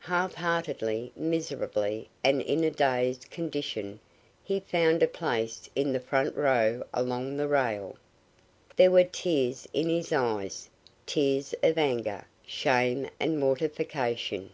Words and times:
Half 0.00 0.34
heartedly, 0.34 1.12
miserably 1.14 2.08
and 2.24 2.42
in 2.42 2.64
a 2.64 2.72
dazed 2.72 3.30
condition 3.30 4.00
he 4.42 4.58
found 4.58 5.00
a 5.00 5.06
place 5.06 5.70
in 5.76 5.92
the 5.92 6.00
front 6.00 6.34
row 6.34 6.82
along 6.92 7.36
the 7.36 7.46
rail. 7.46 7.94
There 8.74 8.90
were 8.90 9.04
tears 9.04 9.68
in 9.72 9.88
his 9.88 10.10
eyes, 10.12 10.68
tears 11.06 11.54
of 11.62 11.78
anger, 11.78 12.24
shame 12.44 13.08
and 13.20 13.38
mortification. 13.38 14.50